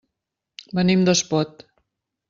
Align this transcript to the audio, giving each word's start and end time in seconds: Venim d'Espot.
Venim 0.79 1.05
d'Espot. 1.11 1.65